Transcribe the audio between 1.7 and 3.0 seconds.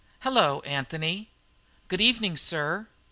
"Good evening, sir."